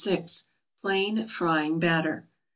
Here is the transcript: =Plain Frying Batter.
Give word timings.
=Plain 0.81 1.27
Frying 1.27 1.77
Batter. 1.79 2.27